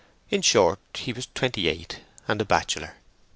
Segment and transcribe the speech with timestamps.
[0.31, 2.95] In short, he was twenty eight, and a bachelor.